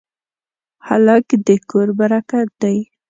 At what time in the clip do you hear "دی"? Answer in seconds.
2.61-2.77